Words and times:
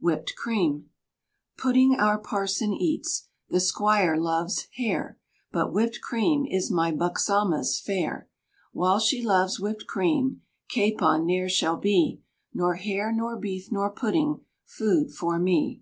WHIPPED 0.00 0.34
CREAM. 0.36 0.90
Pudding 1.56 1.94
our 1.98 2.18
parson 2.18 2.74
eats, 2.74 3.26
the 3.48 3.58
squire 3.58 4.18
loves 4.18 4.66
hare, 4.76 5.18
But 5.50 5.72
whipped 5.72 6.02
cream 6.02 6.44
is 6.44 6.70
my 6.70 6.92
Buxoma's 6.92 7.80
fare, 7.80 8.28
While 8.72 8.98
she 8.98 9.24
loves 9.24 9.58
whipped 9.58 9.86
cream, 9.86 10.42
capon 10.68 11.24
ne'er 11.24 11.48
shall 11.48 11.78
be, 11.78 12.20
Nor 12.52 12.74
hare, 12.74 13.10
nor 13.14 13.38
beef, 13.38 13.72
nor 13.72 13.90
pudding, 13.90 14.42
food 14.66 15.10
for 15.10 15.38
me. 15.38 15.80